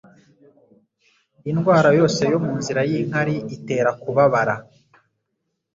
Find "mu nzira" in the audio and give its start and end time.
2.45-2.81